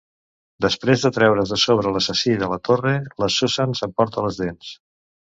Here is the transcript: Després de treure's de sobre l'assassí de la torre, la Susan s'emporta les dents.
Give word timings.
Després 0.65 1.03
de 1.07 1.09
treure's 1.17 1.51
de 1.53 1.59
sobre 1.63 1.91
l'assassí 1.97 2.33
de 2.43 2.49
la 2.53 2.57
torre, 2.69 2.93
la 3.25 3.29
Susan 3.35 3.75
s'emporta 3.81 4.25
les 4.29 4.41
dents. 4.45 4.73